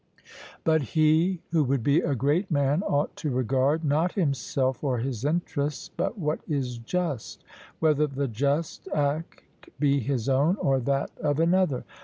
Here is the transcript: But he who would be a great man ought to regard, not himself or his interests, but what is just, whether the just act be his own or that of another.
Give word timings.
But 0.63 0.81
he 0.81 1.43
who 1.51 1.63
would 1.65 1.83
be 1.83 2.01
a 2.01 2.15
great 2.15 2.49
man 2.49 2.81
ought 2.81 3.15
to 3.17 3.29
regard, 3.29 3.85
not 3.85 4.13
himself 4.13 4.83
or 4.83 4.97
his 4.97 5.23
interests, 5.23 5.91
but 5.95 6.17
what 6.17 6.39
is 6.47 6.79
just, 6.79 7.43
whether 7.79 8.07
the 8.07 8.27
just 8.27 8.87
act 8.95 9.43
be 9.79 9.99
his 9.99 10.27
own 10.27 10.55
or 10.55 10.79
that 10.79 11.11
of 11.19 11.39
another. 11.39 11.83